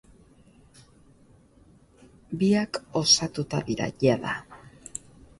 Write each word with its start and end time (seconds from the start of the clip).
Biak 2.43 2.79
osatuta 3.01 3.59
dira 3.67 3.91
jada. 4.05 4.33